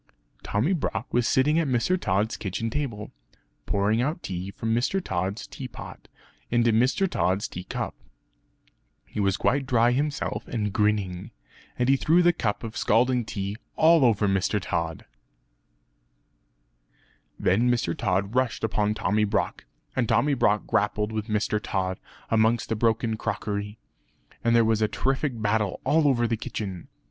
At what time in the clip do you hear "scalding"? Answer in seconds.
12.75-13.23